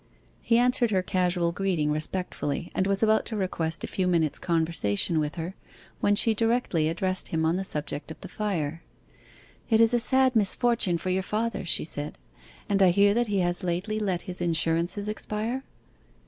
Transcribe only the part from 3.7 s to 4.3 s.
a few